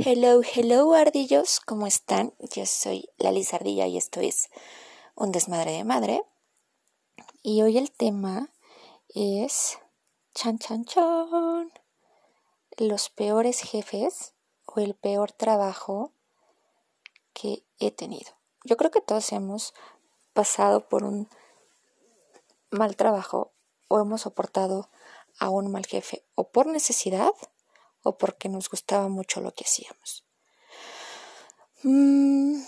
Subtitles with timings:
[0.00, 2.32] Hello, hello ardillos, ¿cómo están?
[2.54, 4.48] Yo soy la Ardilla y esto es
[5.16, 6.22] Un desmadre de madre.
[7.42, 8.48] Y hoy el tema
[9.08, 9.80] es
[10.36, 11.72] chan chan chan.
[12.76, 14.34] Los peores jefes
[14.66, 16.12] o el peor trabajo
[17.32, 18.30] que he tenido.
[18.62, 19.74] Yo creo que todos hemos
[20.32, 21.28] pasado por un
[22.70, 23.50] mal trabajo
[23.88, 24.90] o hemos soportado
[25.40, 27.32] a un mal jefe o por necesidad
[28.02, 30.24] o porque nos gustaba mucho lo que hacíamos.
[31.82, 32.62] Mm,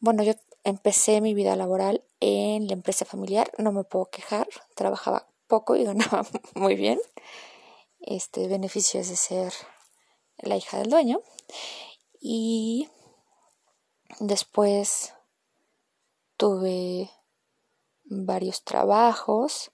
[0.00, 0.34] bueno, yo
[0.64, 5.84] empecé mi vida laboral en la empresa familiar, no me puedo quejar, trabajaba poco y
[5.84, 7.00] ganaba muy bien.
[8.00, 9.52] Este beneficio es de ser
[10.38, 11.22] la hija del dueño.
[12.20, 12.88] Y
[14.20, 15.12] después
[16.36, 17.10] tuve
[18.04, 19.70] varios trabajos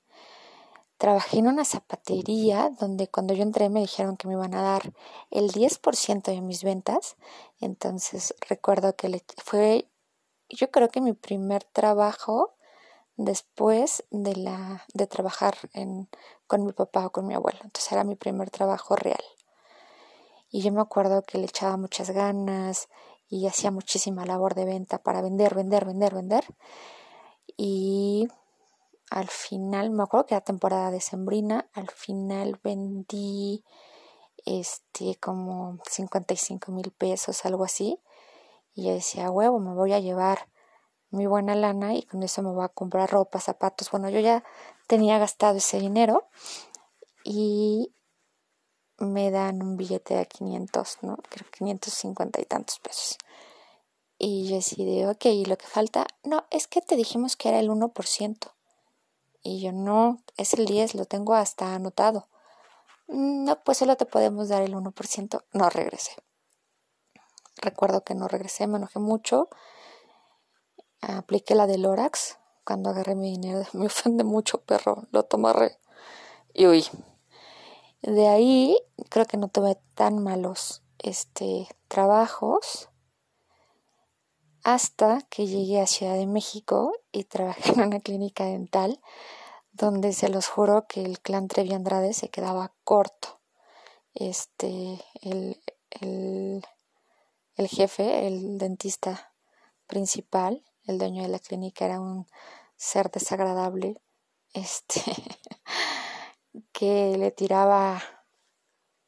[1.03, 4.93] Trabajé en una zapatería donde cuando yo entré me dijeron que me iban a dar
[5.33, 7.17] el 10% de mis ventas.
[7.59, 9.89] Entonces recuerdo que fue,
[10.49, 12.55] yo creo que mi primer trabajo
[13.17, 16.09] después de, la, de trabajar en,
[16.47, 17.59] con mi papá o con mi abuelo.
[17.65, 19.25] Entonces era mi primer trabajo real.
[20.53, 22.89] Y yo me acuerdo que le echaba muchas ganas
[23.29, 26.45] y hacía muchísima labor de venta para vender, vender, vender, vender.
[27.57, 28.29] Y
[29.13, 33.63] al final, me acuerdo que era temporada decembrina, al final vendí
[34.47, 38.01] este como 55 mil pesos, algo así.
[38.75, 40.49] Y yo decía, huevo, me voy a llevar
[41.11, 43.91] mi buena lana y con eso me voy a comprar ropa, zapatos.
[43.91, 44.45] Bueno, yo ya
[44.87, 46.25] tenía gastado ese dinero
[47.23, 47.93] y
[48.97, 51.19] me dan un billete de 500, ¿no?
[51.29, 53.19] Creo 550 y tantos pesos.
[54.17, 56.07] Y yo decidí, ok, ¿y lo que falta?
[56.25, 58.55] No, es que te dijimos que era el 1%.
[59.43, 62.29] Y yo no, es el 10, lo tengo hasta anotado.
[63.09, 65.45] Mm, no, pues solo te podemos dar el 1%.
[65.53, 66.13] No regresé.
[67.57, 69.49] Recuerdo que no regresé, me enojé mucho.
[71.01, 73.67] Apliqué la de Lorax cuando agarré mi dinero.
[73.73, 75.05] Me ofende mucho, perro.
[75.11, 75.79] Lo tomaré
[76.55, 76.85] y huí.
[78.03, 78.79] De ahí
[79.11, 82.89] creo que no tuve tan malos este, trabajos
[84.65, 89.01] hasta que llegué a Ciudad de México y trabajé en una clínica dental
[89.73, 93.41] donde se los juro que el clan Trevi Andrade se quedaba corto.
[94.15, 95.61] Este, el,
[96.01, 99.33] el, jefe, el dentista
[99.87, 102.27] principal, el dueño de la clínica, era un
[102.77, 104.01] ser desagradable,
[104.53, 105.01] este,
[106.73, 108.03] que le tiraba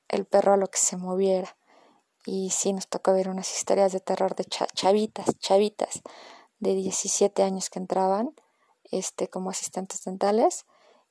[0.08, 1.56] el perro a lo que se moviera.
[2.24, 6.02] Y sí, nos tocó ver unas historias de terror de chavitas, chavitas
[6.58, 8.34] de 17 años que entraban
[8.90, 10.64] este, como asistentes dentales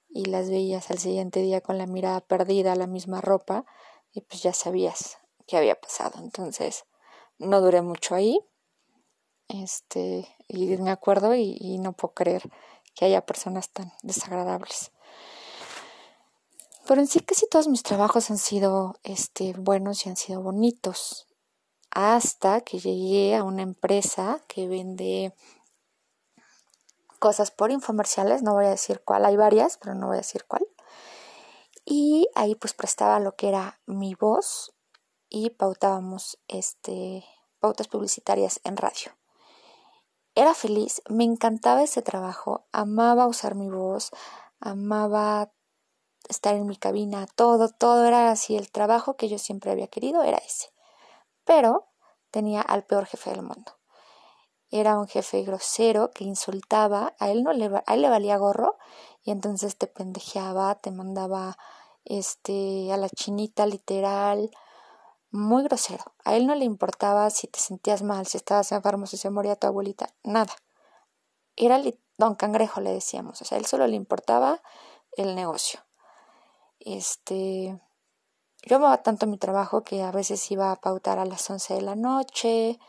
[0.09, 3.66] y las veías al siguiente día con la mirada perdida, la misma ropa
[4.12, 6.19] y pues ya sabías qué había pasado.
[6.19, 6.85] Entonces
[7.38, 8.40] no duré mucho ahí.
[9.50, 12.44] Este, y me acuerdo y, y no puedo creer
[12.95, 14.91] que haya personas tan desagradables.
[16.85, 21.27] Pero en sí casi todos mis trabajos han sido este, buenos y han sido bonitos.
[21.91, 25.33] Hasta que llegué a una empresa que vende
[27.19, 30.44] cosas por infomerciales, no voy a decir cuál, hay varias, pero no voy a decir
[30.45, 30.67] cuál.
[31.85, 34.73] Y ahí pues prestaba lo que era mi voz
[35.29, 37.23] y pautábamos este,
[37.59, 39.13] pautas publicitarias en radio.
[40.35, 44.11] Era feliz, me encantaba ese trabajo, amaba usar mi voz,
[44.59, 45.53] amaba
[46.29, 50.23] estar en mi cabina, todo, todo era así, el trabajo que yo siempre había querido
[50.23, 50.69] era ese.
[51.45, 51.88] Pero
[52.31, 53.73] tenía al peor jefe del mundo.
[54.72, 58.78] Era un jefe grosero que insultaba, a él no le, a él le valía gorro
[59.23, 61.57] y entonces te pendejeaba, te mandaba
[62.06, 64.50] este a la chinita literal,
[65.29, 66.03] muy grosero.
[66.23, 69.56] A él no le importaba si te sentías mal, si estabas enfermo, si se moría
[69.56, 70.53] tu abuelita, nada.
[71.56, 71.79] Era
[72.17, 74.62] don cangrejo le decíamos, o sea, a él solo le importaba
[75.17, 75.79] el negocio.
[76.85, 77.79] Este,
[78.63, 81.81] yo amaba tanto mi trabajo que a veces iba a pautar a las 11 de
[81.81, 82.80] la noche.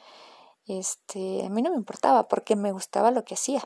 [0.67, 3.63] Este, a mí no me importaba porque me gustaba lo que hacía.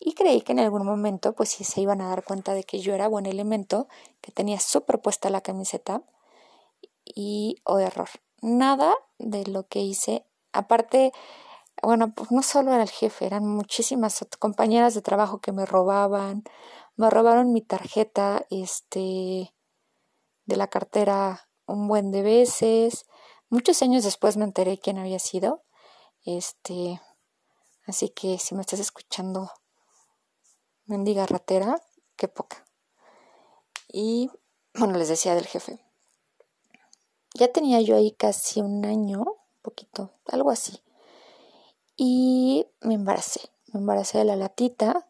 [0.00, 2.78] Y creí que en algún momento, pues sí se iban a dar cuenta de que
[2.80, 3.88] yo era buen elemento,
[4.20, 6.02] que tenía súper puesta la camiseta
[7.04, 8.08] y, o oh, error.
[8.40, 11.12] Nada de lo que hice, aparte,
[11.82, 16.44] bueno, pues no solo era el jefe, eran muchísimas compañeras de trabajo que me robaban,
[16.98, 19.54] me robaron mi tarjeta este
[20.46, 23.06] de la cartera un buen de veces.
[23.48, 25.62] Muchos años después me enteré quién había sido.
[26.24, 27.00] Este,
[27.86, 29.48] así que si me estás escuchando,
[30.86, 31.80] mendiga ratera,
[32.16, 32.64] qué poca.
[33.86, 34.32] Y
[34.74, 35.78] bueno, les decía del jefe.
[37.34, 39.24] ya tenía yo ahí casi un año,
[39.62, 40.82] poquito, algo así.
[41.94, 45.07] Y me embaracé, me embaracé de la latita,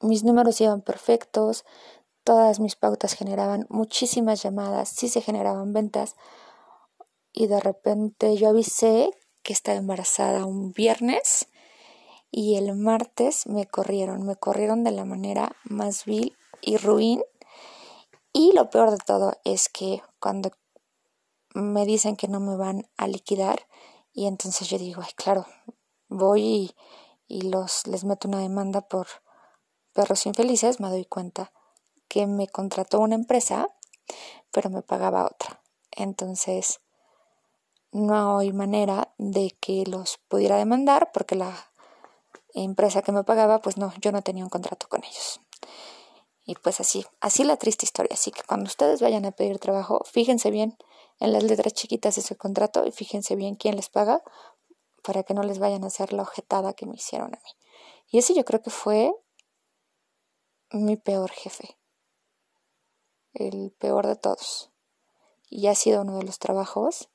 [0.00, 1.64] mis números iban perfectos,
[2.24, 6.16] todas mis pautas generaban muchísimas llamadas, sí se generaban ventas.
[7.32, 9.10] Y de repente yo avisé
[9.42, 11.48] que estaba embarazada un viernes
[12.30, 17.22] y el martes me corrieron, me corrieron de la manera más vil y ruin.
[18.32, 20.50] Y lo peor de todo es que cuando
[21.54, 23.66] me dicen que no me van a liquidar
[24.12, 25.46] y entonces yo digo, ay, claro,
[26.08, 26.74] voy
[27.26, 29.06] y, los les meto una demanda por
[30.00, 31.52] perros infelices, me doy cuenta
[32.08, 33.68] que me contrató una empresa,
[34.50, 35.60] pero me pagaba otra.
[35.90, 36.80] Entonces,
[37.92, 41.70] no hay manera de que los pudiera demandar porque la
[42.54, 45.42] empresa que me pagaba, pues no, yo no tenía un contrato con ellos.
[46.46, 48.14] Y pues así, así la triste historia.
[48.14, 50.78] Así que cuando ustedes vayan a pedir trabajo, fíjense bien
[51.18, 54.22] en las letras chiquitas de su contrato y fíjense bien quién les paga
[55.02, 57.50] para que no les vayan a hacer la ojetada que me hicieron a mí.
[58.08, 59.12] Y ese yo creo que fue
[60.72, 61.76] mi peor jefe.
[63.32, 64.70] El peor de todos.
[65.48, 67.08] Y ha sido uno de los trabajos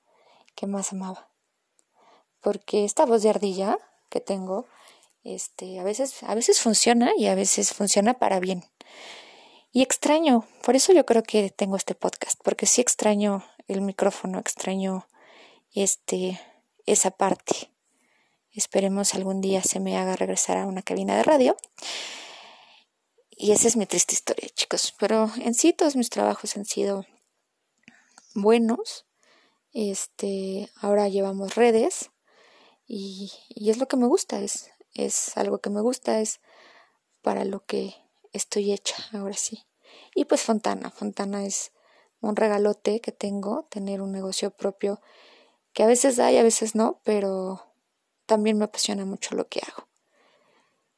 [0.55, 1.29] que más amaba.
[2.41, 3.77] Porque esta voz de ardilla
[4.09, 4.65] que tengo
[5.23, 8.63] este, a veces, a veces funciona y a veces funciona para bien.
[9.71, 14.39] Y extraño, por eso yo creo que tengo este podcast, porque sí extraño el micrófono,
[14.39, 15.07] extraño
[15.73, 16.39] este,
[16.85, 17.71] esa parte.
[18.51, 21.57] Esperemos algún día se me haga regresar a una cabina de radio.
[23.35, 24.93] Y esa es mi triste historia, chicos.
[24.99, 27.05] Pero en sí todos mis trabajos han sido
[28.33, 29.05] buenos.
[29.73, 32.11] Este, ahora llevamos redes
[32.87, 36.39] y, y es lo que me gusta, es es algo que me gusta, es
[37.21, 37.95] para lo que
[38.31, 39.65] estoy hecha, ahora sí.
[40.15, 41.71] Y pues Fontana, Fontana es
[42.21, 45.01] un regalote que tengo, tener un negocio propio
[45.73, 47.61] que a veces da y a veces no, pero
[48.25, 49.87] también me apasiona mucho lo que hago.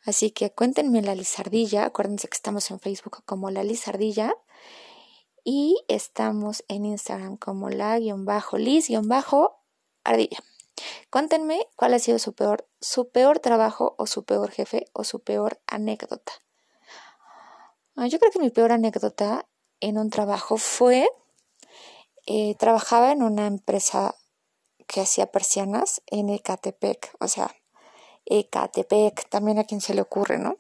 [0.08, 4.34] Así que cuéntenme la lizardilla, acuérdense que estamos en Facebook como la lizardilla
[5.44, 9.02] y estamos en Instagram como la-liz-ardilla.
[11.10, 15.20] Cuéntenme cuál ha sido su peor, su peor trabajo o su peor jefe o su
[15.20, 16.32] peor anécdota.
[17.98, 19.46] Ah, yo creo que mi peor anécdota
[19.82, 21.10] en un trabajo fue,
[22.28, 24.16] eh, trabajaba en una empresa
[24.88, 27.54] que hacía persianas en Ecatepec, o sea,
[28.30, 30.58] Ecatepec, también a quien se le ocurre, ¿no?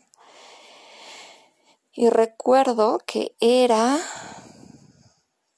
[1.92, 3.98] Y recuerdo que era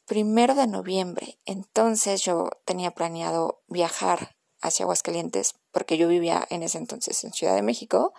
[0.06, 6.78] primero de noviembre, entonces yo tenía planeado viajar hacia Aguascalientes, porque yo vivía en ese
[6.78, 8.14] entonces en Ciudad de México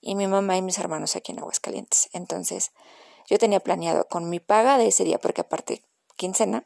[0.00, 2.08] y mi mamá y mis hermanos aquí en Aguascalientes.
[2.12, 2.72] Entonces,
[3.28, 5.82] yo tenía planeado con mi paga de ese día, porque aparte,
[6.16, 6.64] quincena,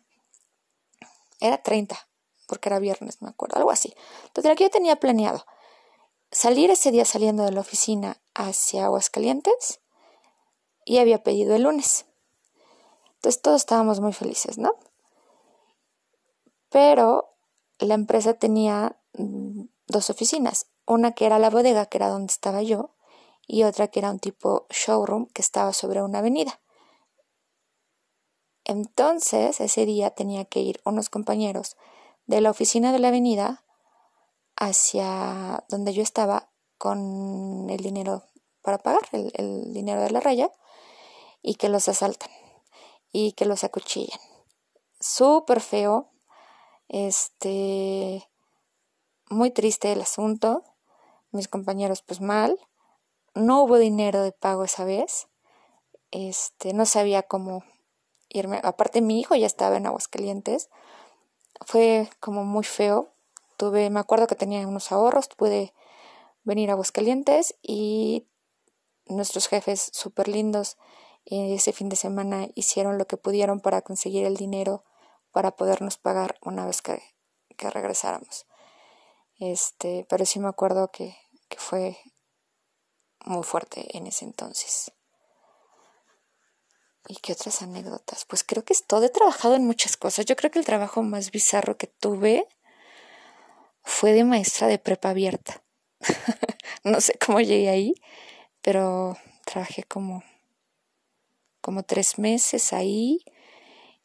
[1.40, 2.08] era 30,
[2.46, 3.94] porque era viernes, me acuerdo, algo así.
[4.26, 5.44] Entonces, aquí yo tenía planeado
[6.32, 9.80] salir ese día saliendo de la oficina hacia Aguascalientes
[10.84, 12.06] y había pedido el lunes.
[13.14, 14.74] Entonces, todos estábamos muy felices, ¿no?
[16.70, 17.36] Pero
[17.78, 22.62] la empresa tenía Mm, dos oficinas, una que era la bodega, que era donde estaba
[22.62, 22.94] yo,
[23.46, 26.60] y otra que era un tipo showroom que estaba sobre una avenida.
[28.64, 31.76] Entonces, ese día tenía que ir unos compañeros
[32.26, 33.64] de la oficina de la avenida
[34.62, 38.22] hacia donde yo estaba con el dinero
[38.62, 40.52] para pagar, el, dinero de la raya,
[41.42, 42.30] y que los asaltan
[43.10, 44.20] y que los acuchillan.
[45.00, 46.12] Súper feo.
[46.88, 48.28] Este
[49.30, 50.62] muy triste el asunto,
[51.32, 52.56] mis compañeros pues mal,
[53.34, 55.26] no hubo dinero de pago esa vez,
[56.10, 57.64] este, no sabía cómo
[58.28, 60.68] irme, aparte mi hijo ya estaba en Aguascalientes,
[61.64, 63.11] fue como muy feo,
[63.62, 65.72] tuve, me acuerdo que tenía unos ahorros, pude
[66.42, 68.26] venir a Aguascalientes y
[69.06, 70.78] nuestros jefes súper lindos
[71.26, 74.82] eh, ese fin de semana hicieron lo que pudieron para conseguir el dinero
[75.30, 77.00] para podernos pagar una vez que,
[77.56, 78.46] que regresáramos.
[79.38, 81.16] Este, pero sí me acuerdo que,
[81.48, 81.96] que fue
[83.24, 84.90] muy fuerte en ese entonces.
[87.06, 88.24] ¿Y qué otras anécdotas?
[88.24, 89.04] Pues creo que es todo.
[89.04, 90.24] He trabajado en muchas cosas.
[90.24, 92.48] Yo creo que el trabajo más bizarro que tuve
[93.84, 95.62] fue de maestra de prepa abierta.
[96.84, 97.94] no sé cómo llegué ahí,
[98.60, 100.22] pero trabajé como,
[101.60, 103.24] como tres meses ahí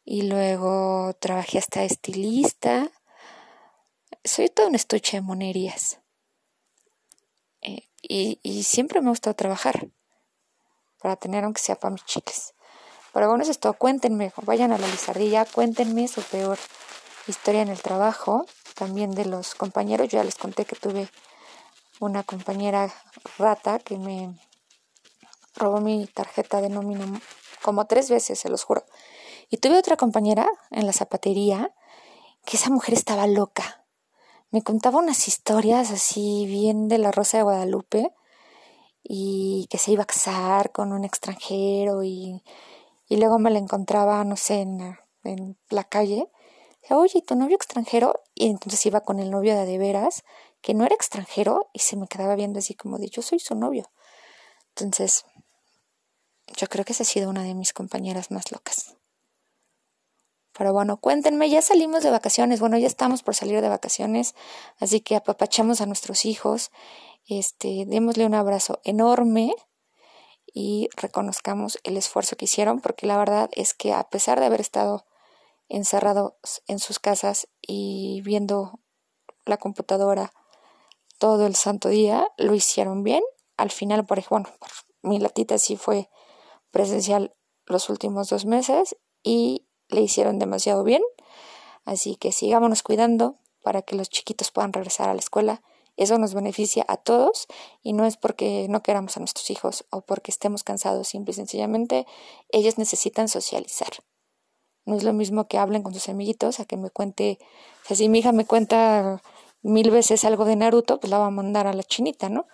[0.04, 2.90] y luego trabajé hasta estilista
[4.28, 5.98] soy todo un estuche de monerías.
[7.62, 9.88] Eh, y, siempre me ha gustado trabajar
[11.00, 12.54] para tener aunque sea para mis chicles.
[13.12, 13.72] Pero bueno, eso es todo.
[13.72, 16.58] Cuéntenme, vayan a la lizardilla, cuéntenme su peor
[17.26, 18.46] historia en el trabajo,
[18.78, 20.08] también de los compañeros.
[20.08, 21.08] Yo ya les conté que tuve
[22.00, 22.92] una compañera
[23.38, 24.38] rata que me
[25.56, 27.20] robó mi tarjeta de nómina
[27.62, 28.84] como tres veces, se los juro.
[29.50, 31.74] Y tuve otra compañera en la zapatería
[32.44, 33.84] que esa mujer estaba loca.
[34.50, 38.14] Me contaba unas historias así bien de la Rosa de Guadalupe
[39.02, 42.42] y que se iba a casar con un extranjero y,
[43.08, 46.30] y luego me la encontraba, no sé, en en la calle.
[46.90, 48.22] Oye, ¿tu novio extranjero?
[48.34, 50.24] Y entonces iba con el novio de, de veras,
[50.62, 53.54] que no era extranjero, y se me quedaba viendo así como de yo soy su
[53.54, 53.90] novio.
[54.70, 55.24] Entonces,
[56.56, 58.96] yo creo que esa ha sido una de mis compañeras más locas.
[60.56, 64.34] Pero bueno, cuéntenme, ya salimos de vacaciones, bueno, ya estamos por salir de vacaciones,
[64.80, 66.70] así que apapachamos a nuestros hijos,
[67.26, 69.54] este, démosle un abrazo enorme
[70.46, 74.60] y reconozcamos el esfuerzo que hicieron, porque la verdad es que a pesar de haber
[74.60, 75.04] estado
[75.68, 76.32] encerrados
[76.66, 78.80] en sus casas y viendo
[79.44, 80.32] la computadora
[81.18, 83.22] todo el santo día, lo hicieron bien.
[83.56, 86.08] Al final, por ejemplo, bueno, mi latita sí fue
[86.70, 87.34] presencial
[87.66, 91.02] los últimos dos meses y le hicieron demasiado bien.
[91.84, 95.62] Así que sigámonos cuidando para que los chiquitos puedan regresar a la escuela.
[95.96, 97.48] Eso nos beneficia a todos
[97.82, 101.34] y no es porque no queramos a nuestros hijos o porque estemos cansados, simple y
[101.34, 102.06] sencillamente
[102.50, 103.90] ellos necesitan socializar.
[104.88, 107.38] No es lo mismo que hablen con sus amiguitos a que me cuente,
[107.84, 109.22] o sea, si mi hija me cuenta
[109.62, 112.46] mil veces algo de Naruto, pues la va a mandar a la chinita, ¿no?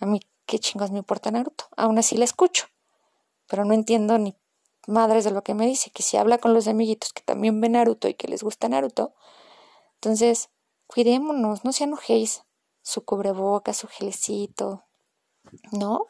[0.00, 1.64] A mí, ¿qué chingos me importa Naruto?
[1.76, 2.66] Aún así la escucho
[3.50, 4.36] pero no entiendo ni
[4.86, 7.72] madres de lo que me dice, que si habla con los amiguitos que también ven
[7.72, 9.12] Naruto y que les gusta Naruto,
[9.94, 10.50] entonces
[10.86, 12.44] cuidémonos, no se enojéis,
[12.82, 14.84] su cubreboca, su gelecito,
[15.72, 16.06] ¿no?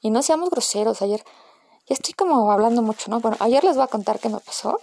[0.00, 1.24] Y no seamos groseros, ayer,
[1.88, 3.20] ya estoy como hablando mucho, ¿no?
[3.20, 4.78] Bueno, ayer les voy a contar qué me pasó.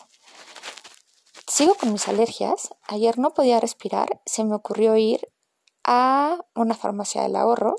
[1.47, 5.31] Sigo con mis alergias, ayer no podía respirar, se me ocurrió ir
[5.83, 7.75] a una farmacia del ahorro,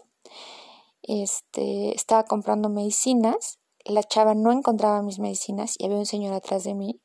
[1.02, 6.64] este, estaba comprando medicinas la chava no encontraba mis medicinas y había un señor atrás
[6.64, 7.00] de mí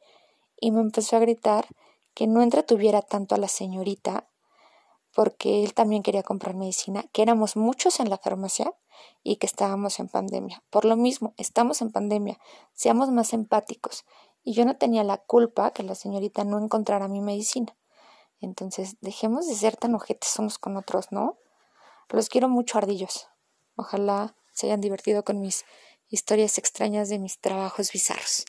[0.60, 1.68] y me empezó a gritar
[2.14, 4.30] que no entretuviera tanto a la señorita
[5.14, 8.74] porque él también quería comprar medicina, que éramos muchos en la farmacia
[9.24, 10.64] y que estábamos en pandemia.
[10.70, 12.40] Por lo mismo, estamos en pandemia,
[12.74, 14.06] seamos más empáticos.
[14.44, 17.76] Y yo no tenía la culpa que la señorita no encontrara mi medicina.
[18.40, 21.38] Entonces, dejemos de ser tan ojetes unos con otros, ¿no?
[22.10, 23.28] Los quiero mucho, ardillos.
[23.76, 25.64] Ojalá se hayan divertido con mis
[26.10, 28.46] historias extrañas de mis trabajos bizarros.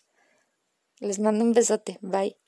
[0.98, 1.98] Les mando un besote.
[2.00, 2.41] Bye.